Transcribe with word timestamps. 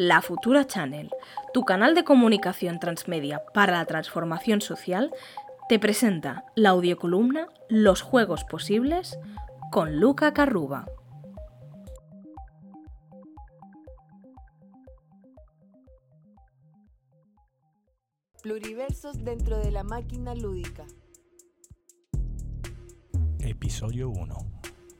La 0.00 0.22
Futura 0.22 0.64
Channel, 0.64 1.10
tu 1.52 1.64
canal 1.64 1.96
de 1.96 2.04
comunicación 2.04 2.78
transmedia 2.78 3.42
para 3.52 3.72
la 3.72 3.84
transformación 3.84 4.60
social, 4.60 5.12
te 5.68 5.80
presenta 5.80 6.44
la 6.54 6.68
audiocolumna 6.68 7.48
Los 7.68 8.02
Juegos 8.02 8.44
Posibles 8.44 9.18
con 9.72 9.98
Luca 9.98 10.32
Carruba. 10.32 10.86
Pluriversos 18.40 19.24
dentro 19.24 19.58
de 19.58 19.72
la 19.72 19.82
máquina 19.82 20.36
lúdica. 20.36 20.86
Episodio 23.40 24.10
1. 24.10 24.36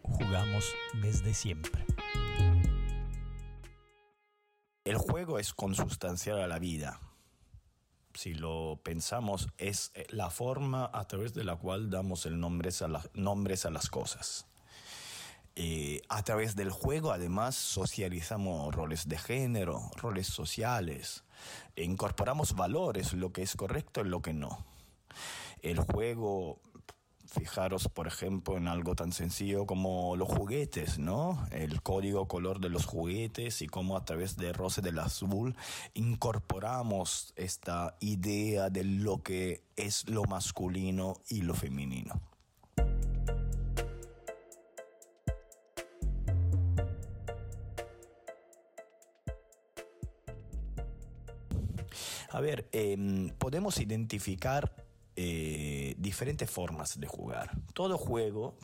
Jugamos 0.03 0.75
desde 1.01 1.35
siempre. 1.35 1.88
El 4.89 4.96
juego 4.96 5.39
es 5.39 5.52
consustancial 5.52 6.41
a 6.41 6.48
la 6.48 6.59
vida. 6.59 6.98
Si 8.15 8.33
lo 8.33 8.80
pensamos, 8.83 9.48
es 9.59 9.92
eh, 9.92 10.06
la 10.09 10.30
forma 10.30 10.91
a 10.91 11.06
través 11.06 11.34
de 11.34 11.45
la 11.45 11.56
cual 11.56 11.91
damos 11.91 12.24
el 12.24 12.41
nombres, 12.41 12.80
a 12.80 13.70
las 13.70 13.91
cosas. 13.91 14.47
Eh, 15.56 16.01
a 16.09 16.23
través 16.23 16.56
del 16.56 16.70
juego, 16.70 17.12
además, 17.12 17.55
socializamos 17.55 18.74
roles 18.74 19.09
de 19.09 19.19
género, 19.19 19.91
roles 19.97 20.27
sociales, 20.27 21.23
e 21.77 21.84
incorporamos 21.84 22.55
valores, 22.55 23.12
lo 23.12 23.30
que 23.30 23.42
es 23.42 23.56
correcto 23.56 24.00
y 24.00 24.09
lo 24.09 24.23
que 24.23 24.33
no. 24.33 24.64
El 25.61 25.80
juego 25.80 26.62
Fijaros, 27.30 27.88
por 27.88 28.06
ejemplo, 28.06 28.56
en 28.56 28.68
algo 28.68 28.95
tan 28.95 29.12
sencillo 29.12 29.66
como 29.66 30.16
los 30.16 30.28
juguetes, 30.28 30.98
¿no? 30.98 31.46
El 31.50 31.82
código 31.82 32.27
color 32.27 32.59
de 32.59 32.70
los 32.70 32.86
juguetes 32.86 33.60
y 33.60 33.66
cómo 33.66 33.98
a 33.98 34.05
través 34.06 34.38
de 34.38 34.55
roce 34.55 34.80
del 34.80 34.98
azul 34.98 35.55
incorporamos 35.92 37.34
esta 37.36 37.98
idea 38.00 38.70
de 38.70 38.84
lo 38.84 39.22
que 39.22 39.62
es 39.77 40.08
lo 40.08 40.25
masculino 40.25 41.20
y 41.28 41.42
lo 41.42 41.53
femenino. 41.53 42.19
A 52.31 52.41
ver, 52.41 52.69
em, 52.72 53.31
podemos 53.38 53.81
identificar 53.81 54.72
eh, 55.20 55.47
diferentes 56.09 56.51
formas 56.51 56.98
de 56.98 57.06
jugar. 57.06 57.51
Todo 57.75 57.98
juego 57.98 58.56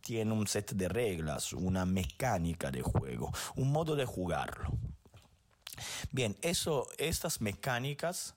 tiene 0.00 0.32
un 0.32 0.48
set 0.48 0.72
de 0.72 0.88
reglas, 0.88 1.52
una 1.52 1.86
mecánica 1.86 2.72
de 2.72 2.82
juego, 2.82 3.30
un 3.54 3.70
modo 3.70 3.94
de 3.94 4.06
jugarlo. 4.06 4.72
Bien, 6.10 6.36
eso, 6.42 6.88
estas 6.98 7.40
mecánicas 7.40 8.34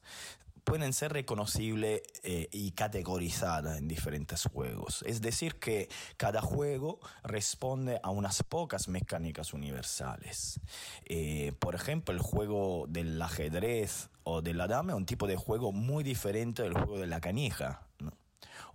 pueden 0.64 0.94
ser 0.94 1.14
reconocibles 1.14 2.04
eh, 2.22 2.48
y 2.52 2.72
categorizadas 2.72 3.80
en 3.80 3.88
diferentes 3.88 4.44
juegos. 4.44 5.04
Es 5.08 5.20
decir, 5.20 5.56
que 5.56 5.90
cada 6.16 6.42
juego 6.42 7.00
responde 7.24 8.00
a 8.04 8.12
unas 8.12 8.44
pocas 8.44 8.88
mecánicas 8.88 9.54
universales. 9.54 10.60
Eh, 11.06 11.54
por 11.58 11.74
ejemplo, 11.74 12.14
el 12.14 12.22
juego 12.22 12.86
del 12.88 13.20
ajedrez 13.20 14.10
o 14.24 14.44
de 14.44 14.54
la 14.54 14.68
dama 14.68 14.94
es 14.94 14.98
un 14.98 15.08
tipo 15.08 15.26
de 15.26 15.38
juego 15.38 15.72
muy 15.72 16.04
diferente 16.04 16.62
del 16.62 16.74
juego 16.74 17.00
de 17.00 17.08
la 17.08 17.20
canija 17.20 17.88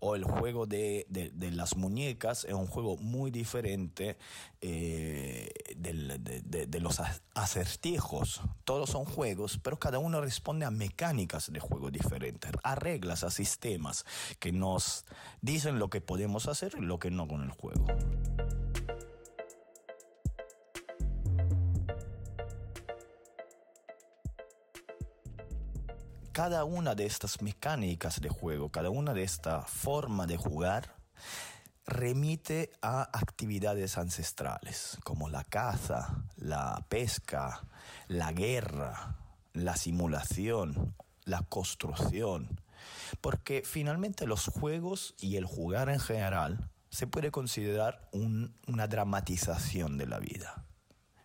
o 0.01 0.15
el 0.15 0.25
juego 0.25 0.67
de, 0.67 1.07
las 1.53 1.77
muñecas 1.77 2.45
es 2.45 2.55
un 2.55 2.67
juego 2.67 2.97
muy 2.97 3.31
diferente 3.31 4.17
eh, 4.61 5.49
de, 5.77 6.81
los 6.81 7.01
acertijos. 7.35 8.41
Todos 8.65 8.91
son 8.91 9.05
juegos, 9.05 9.59
pero 9.63 9.79
cada 9.79 9.99
uno 9.99 10.21
responde 10.21 10.67
a 10.67 10.71
mecánicas 10.71 11.53
de 11.53 11.61
juego 11.61 11.91
diferentes, 11.91 12.51
a 12.63 12.75
reglas, 12.75 13.25
a 13.25 13.31
sistemas 13.31 14.05
que 14.39 14.53
nos 14.53 15.05
dicen 15.41 15.79
lo 15.79 15.91
que 15.91 16.01
podemos 16.01 16.47
hacer 16.47 16.75
y 16.79 16.83
lo 16.83 16.99
que 16.99 17.11
no 17.11 17.27
con 17.27 17.43
el 17.43 17.51
juego. 17.51 17.87
Cada 26.39 26.63
una 26.63 26.95
de 26.95 27.05
estas 27.05 27.43
mecánicas 27.43 28.21
de 28.21 28.29
juego, 28.29 28.69
cada 28.69 28.91
una 28.91 29.13
de 29.13 29.25
esta 29.25 29.63
forma 29.63 30.25
de 30.25 30.37
jugar, 30.37 30.95
remite 31.85 32.71
a 32.81 33.03
actividades 33.13 33.99
ancestrales, 33.99 34.99
como 35.03 35.29
la 35.29 35.43
caza, 35.43 36.23
la 36.37 36.87
pesca, 36.89 37.65
la 38.07 38.31
guerra, 38.31 39.17
la 39.53 39.75
simulación, 39.75 40.95
la 41.25 41.43
construcción. 41.43 42.61
Porque 43.21 43.65
finalmente 43.65 44.25
los 44.25 44.47
juegos 44.47 45.17
y 45.19 45.39
el 45.39 45.45
jugar 45.45 45.89
en 45.89 45.99
general 45.99 46.71
se 46.89 47.09
puede 47.09 47.33
considerar 47.33 48.09
una 48.13 48.87
dramatización 48.87 49.99
de 49.99 50.07
la 50.07 50.21
vida. 50.21 50.65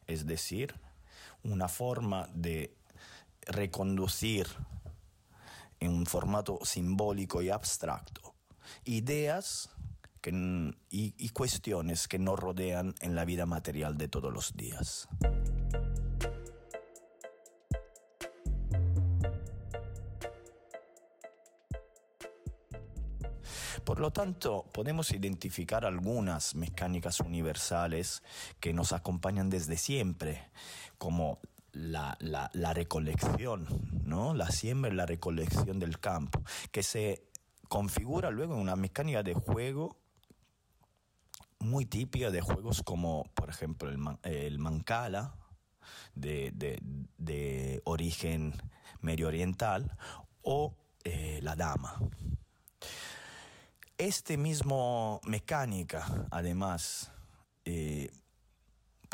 Es 0.07 0.25
decir, 0.25 0.73
una 1.43 1.67
forma 1.67 2.29
de 2.33 2.75
reconducir 3.45 4.47
en 5.83 5.91
un 5.91 6.05
formato 6.05 6.59
simbólico 6.63 7.41
y 7.41 7.49
abstracto, 7.49 8.35
ideas 8.85 9.69
y, 10.89 11.13
y 11.17 11.29
cuestiones 11.29 12.07
que 12.07 12.19
nos 12.19 12.39
rodean 12.39 12.95
en 13.01 13.15
la 13.15 13.25
vida 13.25 13.45
material 13.45 13.97
de 13.97 14.07
todos 14.07 14.31
los 14.33 14.55
días. 14.55 15.09
Por 23.83 23.99
lo 23.99 24.11
tanto, 24.11 24.65
podemos 24.71 25.11
identificar 25.11 25.83
algunas 25.83 26.55
mecánicas 26.55 27.19
universales 27.19 28.23
que 28.61 28.71
nos 28.71 28.93
acompañan 28.93 29.49
desde 29.49 29.75
siempre, 29.75 30.49
como 30.97 31.39
la, 31.73 32.17
la, 32.19 32.73
recolección, 32.73 33.67
¿no? 34.05 34.33
la 34.33 34.49
siembra 34.49 34.91
y 34.91 34.95
la 34.95 35.05
recolección 35.05 35.79
del 35.79 35.99
campo, 35.99 36.41
que 36.71 36.83
se 36.83 37.27
configura 37.67 38.31
luego 38.31 38.53
en 38.53 38.61
una 38.61 38.75
mecánica 38.75 39.23
de 39.23 39.33
juego 39.33 39.97
muy 41.59 41.85
típica 41.85 42.29
de 42.29 42.41
juegos 42.41 42.83
como, 42.83 43.23
por 43.33 43.49
ejemplo, 43.49 43.89
el, 43.89 43.99
el 44.23 44.59
Mancala, 44.59 45.35
de, 46.13 46.51
de, 47.17 47.81
origen 47.85 48.53
medio 49.01 49.27
oriental, 49.27 49.97
o 50.41 50.75
eh, 51.03 51.39
la 51.41 51.55
Dama. 51.55 51.99
Este 53.97 54.37
mismo 54.37 55.21
mecánica, 55.23 56.27
además, 56.31 57.11
eh, 57.65 58.11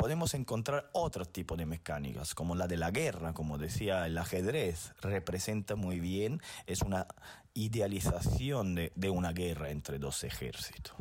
podemos 0.00 0.32
encontrar 0.32 0.88
otro 0.94 1.26
tipo 1.26 1.58
de 1.58 1.66
mecánicas, 1.66 2.34
como 2.34 2.54
la 2.54 2.66
de 2.66 2.78
la 2.78 2.90
guerra, 2.90 3.34
como 3.34 3.58
decía 3.58 4.06
el 4.06 4.16
ajedrez, 4.16 4.94
representa 5.02 5.76
muy 5.76 6.00
bien, 6.00 6.40
es 6.64 6.80
una 6.80 7.06
idealización 7.52 8.74
de, 8.74 8.92
de 8.94 9.10
una 9.10 9.32
guerra 9.32 9.68
entre 9.68 9.98
dos 9.98 10.24
ejércitos. 10.24 10.94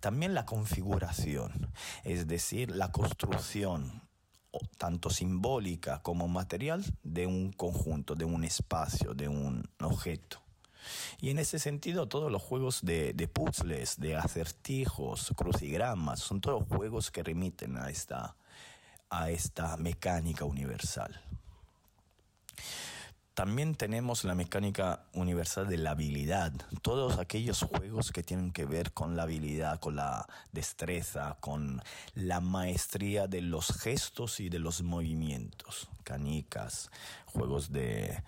También 0.00 0.34
la 0.34 0.46
configuración, 0.46 1.72
es 2.04 2.28
decir, 2.28 2.70
la 2.70 2.92
construcción 2.92 4.02
tanto 4.78 5.10
simbólica 5.10 6.00
como 6.02 6.28
material 6.28 6.84
de 7.02 7.26
un 7.26 7.52
conjunto, 7.52 8.14
de 8.14 8.24
un 8.24 8.44
espacio, 8.44 9.14
de 9.14 9.26
un 9.26 9.68
objeto. 9.80 10.40
Y 11.20 11.30
en 11.30 11.38
ese 11.38 11.58
sentido, 11.58 12.08
todos 12.08 12.30
los 12.30 12.42
juegos 12.42 12.80
de, 12.82 13.30
puzzles, 13.32 13.98
de 13.98 14.16
acertijos, 14.16 15.32
crucigramas, 15.36 16.20
son 16.20 16.40
todos 16.40 16.64
juegos 16.68 17.10
que 17.10 17.22
remiten 17.22 17.76
a 17.76 17.90
esta, 17.90 18.36
a 19.10 19.30
esta 19.30 19.76
mecánica 19.76 20.44
universal. 20.44 21.20
También 23.34 23.74
tenemos 23.74 24.24
la 24.24 24.34
mecánica 24.34 25.06
universal 25.14 25.66
de 25.66 25.78
la 25.78 25.92
habilidad, 25.92 26.52
todos 26.82 27.18
aquellos 27.18 27.62
juegos 27.62 28.12
que 28.12 28.22
tienen 28.22 28.52
que 28.52 28.66
ver 28.66 28.92
con 28.92 29.16
la 29.16 29.22
habilidad, 29.22 29.80
con 29.80 29.96
la 29.96 30.26
destreza, 30.52 31.38
con 31.40 31.82
la 32.14 32.40
maestría 32.40 33.28
de 33.28 33.40
los 33.40 33.72
gestos 33.80 34.38
y 34.38 34.50
de 34.50 34.58
los 34.58 34.82
movimientos, 34.82 35.88
canicas, 36.04 36.90
juegos 37.24 37.72
de 37.72 38.22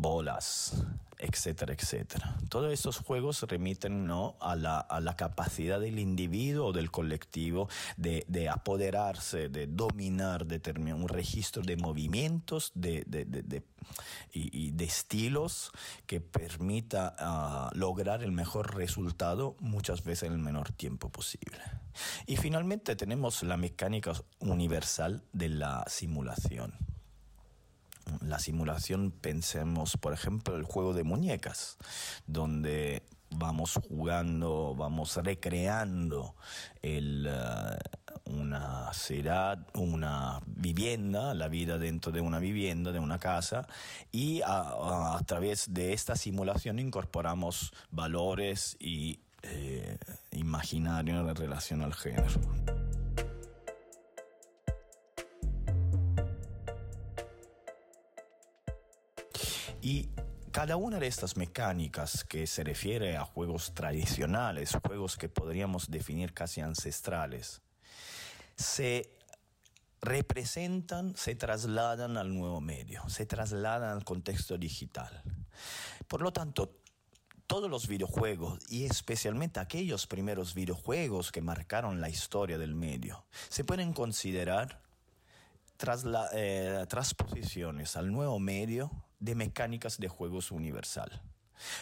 bolas, 0.00 0.82
etcétera, 1.18 1.74
etcétera. 1.74 2.36
Todos 2.48 2.72
estos 2.72 2.98
juegos 2.98 3.42
remiten 3.42 4.06
¿no? 4.06 4.36
a, 4.40 4.56
la, 4.56 4.78
a 4.78 5.00
la 5.00 5.14
capacidad 5.16 5.78
del 5.78 5.98
individuo 5.98 6.68
o 6.68 6.72
del 6.72 6.90
colectivo 6.90 7.68
de, 7.96 8.24
de 8.26 8.48
apoderarse, 8.48 9.48
de 9.48 9.66
dominar 9.66 10.46
un 10.94 11.08
registro 11.08 11.62
de 11.62 11.76
movimientos 11.76 12.72
de, 12.74 13.04
de, 13.06 13.24
de 13.24 13.62
y, 14.32 14.66
y, 14.66 14.70
de 14.70 14.84
estilos 14.84 15.70
que 16.06 16.20
permita 16.20 17.70
uh, 17.72 17.76
lograr 17.76 18.22
el 18.22 18.32
mejor 18.32 18.76
resultado 18.76 19.56
muchas 19.60 20.04
veces 20.04 20.28
en 20.28 20.34
el 20.34 20.38
menor 20.38 20.72
tiempo 20.72 21.10
posible. 21.10 21.60
Y 22.26 22.36
finalmente 22.36 22.96
tenemos 22.96 23.42
la 23.42 23.56
mecánica 23.56 24.12
universal 24.38 25.22
de 25.32 25.48
la 25.48 25.84
simulación 25.88 26.74
la 28.20 28.38
simulación 28.38 29.10
pensemos, 29.10 29.96
por 29.96 30.12
ejemplo, 30.12 30.56
el 30.56 30.64
juego 30.64 30.94
de 30.94 31.04
muñecas, 31.04 31.76
donde 32.26 33.02
vamos 33.30 33.78
jugando, 33.88 34.74
vamos 34.76 35.16
recreando 35.16 36.34
el, 36.82 37.26
eh, 37.28 37.78
una 38.24 38.92
ciudad, 38.92 39.66
una 39.74 40.40
vivienda, 40.46 41.34
la 41.34 41.48
vida 41.48 41.78
dentro 41.78 42.12
de 42.12 42.20
una 42.20 42.38
vivienda, 42.38 42.92
de 42.92 42.98
una 42.98 43.18
casa, 43.18 43.66
y 44.12 44.42
a, 44.44 45.18
través 45.26 45.72
de 45.72 45.92
esta 45.92 46.16
simulación 46.16 46.78
incorporamos 46.78 47.72
valores 47.90 48.76
y 48.80 49.20
eh, 49.42 49.96
imaginario 50.32 51.28
en 51.28 51.34
relación 51.34 51.82
al 51.82 51.94
género. 51.94 52.79
Y 59.82 60.08
cada 60.52 60.76
una 60.76 60.98
de 60.98 61.06
estas 61.06 61.36
mecánicas 61.36 62.24
que 62.24 62.46
se 62.46 62.64
refiere 62.64 63.16
a 63.16 63.24
juegos 63.24 63.72
tradicionales, 63.74 64.76
juegos 64.84 65.16
que 65.16 65.28
podríamos 65.28 65.90
definir 65.90 66.34
casi 66.34 66.60
ancestrales, 66.60 67.62
se 68.56 69.16
representan, 70.02 71.14
se 71.16 71.34
trasladan 71.34 72.16
al 72.16 72.34
nuevo 72.34 72.60
medio, 72.60 73.08
se 73.08 73.26
trasladan 73.26 73.90
al 73.96 74.04
contexto 74.04 74.58
digital. 74.58 75.22
Por 76.08 76.22
lo 76.22 76.32
tanto, 76.32 76.76
todos 77.46 77.70
los 77.70 77.88
videojuegos 77.88 78.58
y 78.68 78.84
especialmente 78.84 79.60
aquellos 79.60 80.06
primeros 80.06 80.54
videojuegos 80.54 81.32
que 81.32 81.40
marcaron 81.40 82.00
la 82.00 82.08
historia 82.08 82.58
del 82.58 82.76
medio 82.76 83.24
se 83.48 83.64
pueden 83.64 83.92
considerar 83.92 84.80
eh, 86.32 86.86
transposiciones 86.88 87.96
al 87.96 88.12
nuevo 88.12 88.38
medio 88.38 88.92
de 89.20 89.34
mecánicas 89.34 89.98
de 89.98 90.08
juegos 90.08 90.50
universal. 90.50 91.22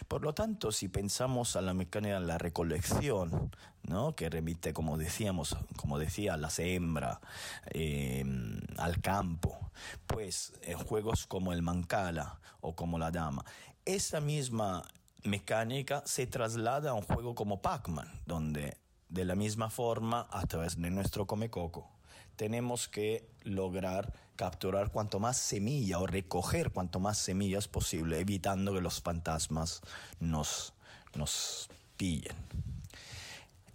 Por 0.09 0.23
lo 0.23 0.35
tanto, 0.35 0.73
si 0.73 0.89
pensamos 0.89 1.57
a 1.57 1.61
la 1.61 1.73
mecánica 1.73 2.19
de 2.19 2.27
la 2.27 2.39
recolección, 2.39 3.55
¿no? 3.85 4.15
que 4.15 4.29
remite, 4.29 4.73
como 4.73 4.99
decíamos, 4.99 5.57
como 5.77 5.99
decía, 5.99 6.35
a 6.35 6.37
la 6.37 6.51
hembra, 6.59 7.21
em, 7.67 8.61
al 8.77 9.01
campo, 9.01 9.71
pues 10.07 10.53
en 10.63 10.79
juegos 10.79 11.27
como 11.27 11.53
el 11.53 11.63
Mancala 11.63 12.41
o 12.61 12.75
como 12.75 12.99
la 12.99 13.11
Dama, 13.11 13.45
esa 13.85 14.21
misma 14.21 14.83
mecánica 15.23 16.03
se 16.05 16.27
traslada 16.27 16.91
a 16.91 16.95
un 16.95 17.03
juego 17.03 17.35
como 17.35 17.63
Pac-Man, 17.63 18.21
donde 18.27 18.77
de 19.09 19.25
la 19.25 19.35
misma 19.35 19.71
forma, 19.71 20.27
a 20.31 20.47
través 20.47 20.81
de 20.81 20.91
nuestro 20.91 21.27
Comecoco, 21.27 21.91
tenemos 22.37 22.89
que 22.89 23.29
lograr 23.43 24.13
capturar 24.39 24.93
cuanto 24.93 25.19
más 25.19 25.37
semilla 25.37 25.99
o 25.99 26.07
recoger 26.07 26.71
cuanto 26.71 27.01
más 27.01 27.19
semillas 27.19 27.67
posible, 27.67 28.21
evitando 28.21 28.73
que 28.73 28.81
los 28.81 29.03
fantasmas 29.03 29.83
nos, 30.21 30.75
nos 31.17 31.69
pillen. 31.97 32.37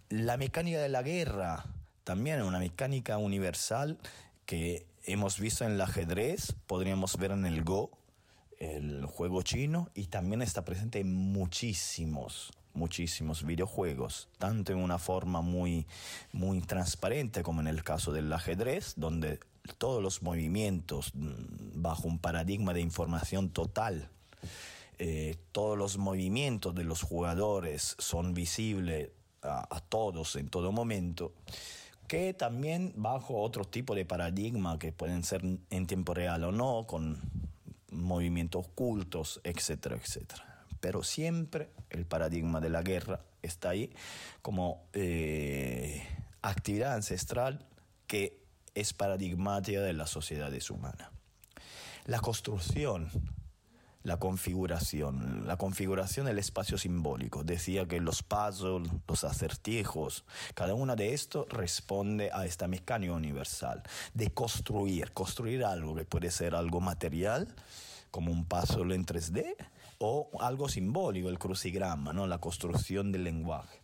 La 0.08 0.38
mecánica 0.38 0.80
de 0.80 0.88
la 0.88 1.04
guerra 1.04 1.66
también 2.06 2.40
es 2.40 2.46
una 2.46 2.60
mecánica 2.60 3.18
universal 3.18 4.00
que 4.46 4.88
hemos 5.04 5.38
visto 5.38 5.66
en 5.66 5.74
el 5.74 5.82
ajedrez, 5.82 6.56
podríamos 6.66 7.18
ver 7.18 7.32
en 7.32 7.46
el 7.46 7.66
Go, 7.66 7.92
el 8.58 9.06
juego 9.06 9.42
chino, 9.42 9.90
y 9.94 10.06
también 10.06 10.42
está 10.42 10.64
presente 10.64 11.02
en 11.02 11.14
muchísimos 11.14 12.52
muchísimos 12.74 13.46
videojuegos, 13.46 14.30
tanto 14.40 14.72
en 14.72 14.80
una 14.80 14.98
forma 14.98 15.42
muy, 15.42 15.86
muy 16.32 16.60
transparente 16.62 17.44
como 17.44 17.62
en 17.62 17.68
el 17.68 17.84
caso 17.84 18.12
del 18.12 18.34
ajedrez, 18.34 18.94
donde 18.96 19.40
todos 19.78 20.02
los 20.02 20.22
movimientos 20.22 21.14
mm, 21.16 21.82
bajo 21.82 22.08
un 22.08 22.20
paradigma 22.20 22.74
de 22.74 22.82
información 22.82 23.50
total, 23.50 24.10
eh, 25.00 25.38
todos 25.52 25.78
los 25.78 25.98
movimientos 25.98 26.76
de 26.76 26.84
los 26.84 27.02
jugadores 27.02 27.96
son 28.00 28.34
visibles 28.34 29.10
a, 29.42 29.82
todos 29.90 30.36
en 30.38 30.48
todo 30.48 30.72
momento, 30.72 31.34
que 32.08 32.34
también 32.34 32.94
bajo 32.96 33.42
otro 33.42 33.66
tipo 33.66 33.96
de 33.96 34.06
paradigma 34.06 34.80
que 34.80 34.92
pueden 34.92 35.24
ser 35.24 35.42
en 35.70 35.88
tiempo 35.88 36.14
real 36.14 36.44
o 36.46 36.52
no, 36.52 36.86
con 36.88 37.20
movimientos 37.92 38.66
ocultos, 38.68 39.42
etcétera, 39.44 39.98
etcétera. 39.98 40.66
Pero 40.80 41.04
siempre 41.04 41.70
el 41.90 42.06
paradigma 42.06 42.62
de 42.62 42.70
la 42.70 42.82
guerra 42.82 43.22
está 43.42 43.70
ahí 43.70 43.94
como 44.42 44.86
eh, 44.94 46.06
actividad 46.42 46.94
ancestral 46.94 47.66
que 48.08 48.43
es 48.76 48.94
paradigmática 48.94 49.82
de 49.82 49.94
las 49.94 50.10
sociedades 50.10 50.70
humanas. 50.70 51.10
La 52.06 52.20
construcción, 52.20 53.10
la 54.04 54.18
configuración, 54.18 55.48
la 55.48 55.58
configuración 55.58 56.26
del 56.26 56.38
espacio 56.38 56.78
simbólico. 56.78 57.44
Decía 57.44 57.88
que 57.88 58.02
los 58.02 58.22
puzzles, 58.22 58.92
los 59.08 59.24
acertijos, 59.24 60.26
cada 60.54 60.74
uno 60.74 60.96
de 60.96 61.14
estos 61.14 61.48
responde 61.50 62.30
a 62.34 62.46
esta 62.46 62.68
mecánica 62.68 63.14
universal 63.14 63.82
de 64.14 64.32
construir, 64.32 65.14
construir 65.14 65.64
algo 65.64 65.96
que 65.96 66.06
puede 66.06 66.32
ser 66.32 66.56
algo 66.56 66.82
material, 66.82 67.48
como 68.12 68.32
un 68.32 68.46
puzzle 68.46 68.94
en 68.94 69.06
3D, 69.06 69.56
o 70.00 70.30
algo 70.42 70.68
simbólico, 70.68 71.30
el 71.30 71.40
crucigrama, 71.40 72.12
¿no? 72.12 72.28
la 72.28 72.40
construcción 72.40 73.14
del 73.14 73.24
lenguaje. 73.24 73.82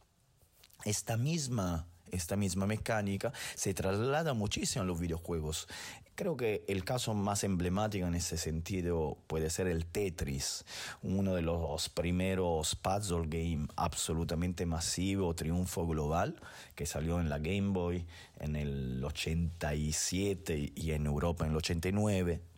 Esta 0.83 1.15
misma, 1.15 1.87
esta 2.11 2.35
misma 2.35 2.65
mecánica 2.65 3.31
se 3.55 3.73
traslada 3.73 4.33
muchísimo 4.33 4.83
a 4.83 4.85
los 4.85 4.99
videojuegos. 4.99 5.67
Creo 6.15 6.35
que 6.35 6.65
el 6.67 6.83
caso 6.83 7.13
más 7.13 7.45
emblemático 7.45 8.05
en 8.05 8.13
ese 8.13 8.37
sentido 8.37 9.17
puede 9.27 9.49
ser 9.49 9.67
el 9.67 9.85
Tetris, 9.85 10.65
uno 11.01 11.33
de 11.33 11.41
los 11.41 11.87
primeros 11.87 12.75
puzzle 12.75 13.27
game 13.27 13.67
absolutamente 13.77 14.65
masivo, 14.65 15.33
triunfo 15.33 15.87
global, 15.87 16.35
que 16.75 16.85
salió 16.85 17.21
en 17.21 17.29
la 17.29 17.39
Game 17.39 17.71
Boy 17.71 18.05
en 18.39 18.57
el 18.57 19.01
87 19.01 20.73
y 20.75 20.91
en 20.91 21.05
Europa 21.05 21.45
en 21.45 21.51
el 21.51 21.57
89 21.57 22.48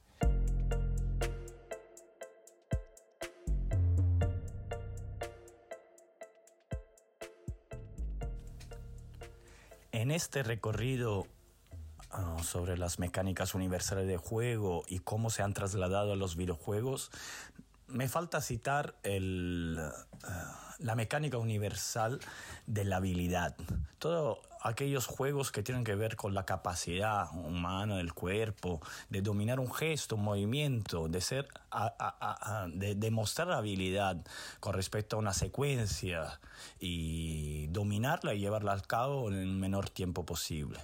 En 10.11 10.15
este 10.15 10.43
recorrido 10.43 11.25
ah, 12.09 12.35
sobre 12.43 12.77
las 12.77 12.99
mecánicas 12.99 13.55
universales 13.55 14.09
de 14.09 14.17
juego 14.17 14.83
y 14.85 14.99
cómo 14.99 15.29
se 15.29 15.41
han 15.41 15.53
trasladado 15.53 16.11
a 16.11 16.15
los 16.17 16.35
videojuegos, 16.35 17.11
me 17.87 18.09
falta 18.09 18.41
citar 18.41 18.93
el, 19.03 19.79
ah, 20.25 20.75
la 20.79 20.95
mecánica 20.95 21.37
universal 21.37 22.19
de 22.67 22.83
la 22.83 22.97
habilidad. 22.97 23.55
Todos 23.99 24.39
aquellos 24.61 25.07
juegos 25.07 25.51
que 25.51 25.63
tienen 25.63 25.83
que 25.83 25.95
ver 25.95 26.15
con 26.15 26.33
la 26.33 26.45
capacidad 26.45 27.31
humana 27.33 27.97
del 27.97 28.13
cuerpo, 28.13 28.81
de 29.09 29.21
dominar 29.21 29.59
un 29.59 29.73
gesto, 29.73 30.15
un 30.15 30.23
movimiento, 30.23 31.07
de 31.07 31.21
ser, 31.21 31.47
de 32.67 32.95
demostrar 32.95 33.51
habilidad 33.51 34.17
con 34.59 34.73
respecto 34.73 35.15
a 35.15 35.19
una 35.19 35.33
secuencia 35.33 36.39
y 36.79 37.67
dominarla 37.67 38.33
y 38.33 38.39
llevarla 38.39 38.73
a 38.73 38.79
cabo 38.81 39.29
en 39.29 39.35
el 39.35 39.47
menor 39.47 39.89
tiempo 39.89 40.25
posible. 40.25 40.79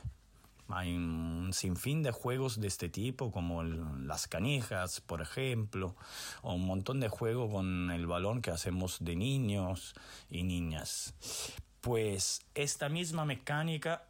Hay 0.69 0.93
un 0.93 1.51
sinfín 1.53 2.03
de 2.03 2.11
juegos 2.11 2.59
de 2.59 2.67
este 2.67 2.89
tipo, 2.89 3.31
como 3.31 3.63
las 3.63 4.27
canijas, 4.27 4.99
por 4.99 5.21
ejemplo, 5.21 5.95
o 6.41 6.55
un 6.55 6.65
montón 6.65 6.99
de 6.99 7.07
juegos 7.07 7.49
con 7.51 7.89
el 7.89 8.05
balón 8.05 8.41
que 8.41 8.51
hacemos 8.51 8.97
de 8.99 9.15
niños 9.15 9.95
y 10.29 10.43
niñas. 10.43 11.13
Pues 11.81 12.41
esta 12.55 12.89
misma 12.89 13.25
mecánica 13.25 14.03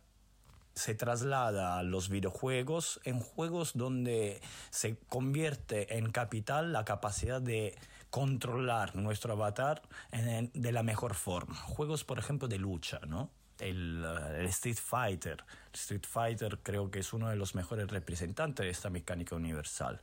se 0.73 0.93
traslada 0.93 1.79
a 1.79 1.83
los 1.83 2.09
videojuegos 2.09 2.99
en 3.03 3.19
juegos 3.19 3.71
donde 3.75 4.41
se 4.69 4.97
convierte 5.09 5.97
en 5.97 6.11
capital 6.11 6.71
la 6.71 6.85
capacidad 6.85 7.41
de 7.41 7.75
controlar 8.09 8.95
nuestro 8.95 9.33
avatar 9.33 9.81
de 10.11 10.71
la 10.71 10.83
mejor 10.83 11.15
forma. 11.15 11.55
Juegos, 11.55 12.03
por 12.03 12.19
ejemplo, 12.19 12.47
de 12.47 12.59
lucha, 12.59 12.99
¿no? 13.07 13.31
el, 13.59 14.05
Street 14.49 14.77
Fighter. 14.77 15.43
Street 15.73 16.05
Fighter 16.07 16.59
creo 16.61 16.89
que 16.91 16.99
es 16.99 17.13
uno 17.13 17.29
de 17.29 17.35
los 17.35 17.55
mejores 17.55 17.87
representantes 17.87 18.65
de 18.65 18.69
esta 18.69 18.89
mecánica 18.89 19.35
universal. 19.35 20.01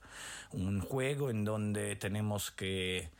Un 0.53 0.81
juego 0.81 1.31
en 1.31 1.45
donde 1.45 1.97
tenemos 1.97 2.51
que 2.51 3.11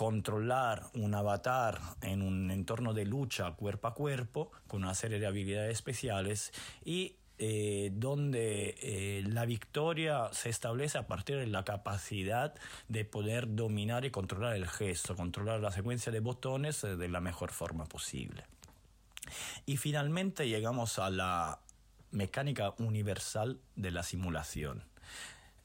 controlar 0.00 0.86
un 0.94 1.14
avatar 1.14 1.78
en 2.00 2.22
un 2.22 2.50
entorno 2.50 2.94
de 2.94 3.04
lucha 3.04 3.52
cuerpo 3.52 3.86
a 3.86 3.92
cuerpo 3.92 4.50
con 4.66 4.82
una 4.82 4.94
serie 4.94 5.20
de 5.20 5.26
habilidades 5.26 5.72
especiales 5.72 6.54
y 6.82 7.16
eh, 7.36 7.90
donde 7.92 8.76
eh, 8.80 9.22
la 9.26 9.44
victoria 9.44 10.30
se 10.32 10.48
establece 10.48 10.96
a 10.96 11.06
partir 11.06 11.36
de 11.36 11.46
la 11.48 11.64
capacidad 11.64 12.54
de 12.88 13.04
poder 13.04 13.54
dominar 13.54 14.06
y 14.06 14.10
controlar 14.10 14.56
el 14.56 14.66
gesto, 14.66 15.14
controlar 15.14 15.60
la 15.60 15.70
secuencia 15.70 16.10
de 16.10 16.20
botones 16.20 16.82
eh, 16.82 16.96
de 16.96 17.08
la 17.08 17.20
mejor 17.20 17.50
forma 17.50 17.84
posible. 17.84 18.46
Y 19.66 19.76
finalmente 19.76 20.48
llegamos 20.48 20.98
a 20.98 21.10
la 21.10 21.60
mecánica 22.10 22.72
universal 22.78 23.60
de 23.76 23.90
la 23.90 24.02
simulación. 24.02 24.82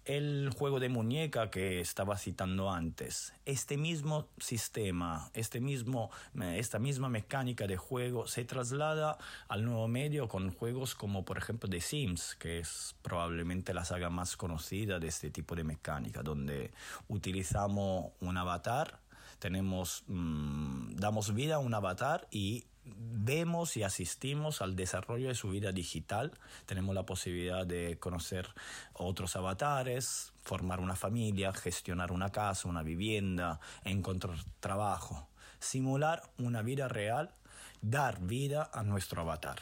El 0.05 0.51
juego 0.55 0.79
de 0.79 0.89
muñeca 0.89 1.49
que 1.49 1.81
estaba 1.81 2.17
citando 2.17 2.71
antes. 2.71 3.33
Este 3.45 3.75
mismo 3.75 4.27
sistema, 4.37 5.29
este 5.33 5.59
mismo, 5.59 6.11
esta 6.39 6.79
misma 6.79 7.09
mecánica 7.09 7.65
de 7.65 7.75
juego 7.77 8.27
se 8.27 8.45
traslada 8.45 9.17
al 9.47 9.65
nuevo 9.65 9.87
medio 9.87 10.27
con 10.27 10.51
juegos 10.51 10.93
como 10.93 11.25
por 11.25 11.37
ejemplo 11.39 11.67
The 11.67 11.81
Sims, 11.81 12.35
que 12.35 12.59
es 12.59 12.95
probablemente 13.01 13.73
la 13.73 13.83
saga 13.83 14.09
más 14.09 14.37
conocida 14.37 14.99
de 14.99 15.07
este 15.07 15.31
tipo 15.31 15.55
de 15.55 15.63
mecánica, 15.63 16.21
donde 16.21 16.71
utilizamos 17.07 18.11
un 18.21 18.37
avatar, 18.37 18.99
tenemos, 19.39 20.03
mm, 20.07 20.95
damos 20.95 21.33
vida 21.33 21.55
a 21.55 21.59
un 21.59 21.73
avatar 21.73 22.27
y 22.31 22.65
vemos 22.85 23.77
y 23.77 23.83
asistimos 23.83 24.61
al 24.61 24.75
desarrollo 24.75 25.29
de 25.29 25.35
su 25.35 25.49
vida 25.49 25.71
digital. 25.71 26.31
Tenemos 26.65 26.93
la 26.95 27.05
posibilidad 27.05 27.65
de 27.65 27.97
conocer 27.99 28.47
otros 28.93 29.35
avatares, 29.35 30.33
formar 30.43 30.79
una 30.79 30.95
familia, 30.95 31.51
gestionar 31.53 32.11
una 32.11 32.31
casa, 32.31 32.67
una 32.67 32.83
vivienda, 32.83 33.59
encontrar 33.83 34.37
trabajo, 34.59 35.27
simular 35.59 36.23
una 36.37 36.61
vida 36.61 36.87
real, 36.87 37.33
dar 37.81 38.19
vida 38.21 38.69
a 38.73 38.83
nuestro 38.83 39.21
avatar. 39.21 39.59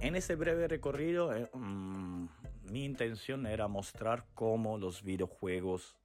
En 0.00 0.14
ese 0.14 0.36
breve 0.36 0.68
recorrido, 0.68 1.34
eh, 1.34 1.50
mm, 1.52 1.97
mi 2.70 2.84
intención 2.84 3.46
era 3.46 3.68
mostrar 3.68 4.26
cómo 4.34 4.78
los 4.78 5.02
videojuegos 5.02 5.96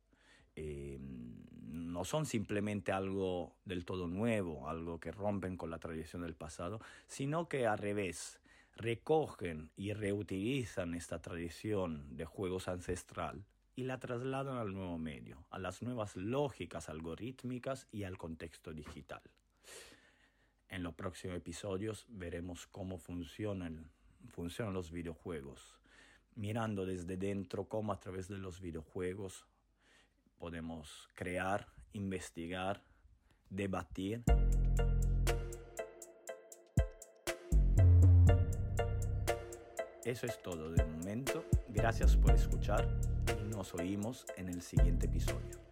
eh, 0.55 0.97
no 0.99 2.05
son 2.05 2.25
simplemente 2.25 2.91
algo 2.91 3.55
del 3.65 3.85
todo 3.85 4.07
nuevo, 4.07 4.69
algo 4.69 4.99
que 4.99 5.11
rompen 5.11 5.57
con 5.57 5.69
la 5.69 5.79
tradición 5.79 6.21
del 6.21 6.35
pasado, 6.35 6.79
sino 7.07 7.47
que 7.47 7.67
al 7.67 7.77
revés, 7.77 8.39
recogen 8.75 9.69
y 9.75 9.93
reutilizan 9.93 10.95
esta 10.95 11.21
tradición 11.21 12.15
de 12.15 12.25
juegos 12.25 12.67
ancestral 12.67 13.45
y 13.75 13.83
la 13.83 13.99
trasladan 13.99 14.57
al 14.57 14.73
nuevo 14.73 14.97
medio, 14.97 15.45
a 15.49 15.59
las 15.59 15.81
nuevas 15.81 16.15
lógicas 16.15 16.89
algorítmicas 16.89 17.87
y 17.91 18.03
al 18.03 18.17
contexto 18.17 18.73
digital. 18.73 19.21
En 20.69 20.83
los 20.83 20.95
próximos 20.95 21.37
episodios 21.37 22.05
veremos 22.09 22.67
cómo 22.67 22.97
funcionan, 22.97 23.91
funcionan 24.29 24.73
los 24.73 24.91
videojuegos, 24.91 25.75
mirando 26.35 26.85
desde 26.85 27.17
dentro 27.17 27.67
cómo 27.67 27.93
a 27.93 27.99
través 27.99 28.27
de 28.27 28.37
los 28.37 28.59
videojuegos 28.59 29.45
podemos 30.37 31.07
crear, 31.15 31.67
investigar, 31.93 32.83
debatir. 33.49 34.23
Eso 40.03 40.25
es 40.25 40.41
todo 40.41 40.69
de 40.69 40.83
momento. 40.83 41.45
Gracias 41.69 42.17
por 42.17 42.31
escuchar 42.31 42.87
y 43.39 43.47
nos 43.47 43.73
oímos 43.73 44.25
en 44.35 44.49
el 44.49 44.61
siguiente 44.61 45.05
episodio. 45.05 45.62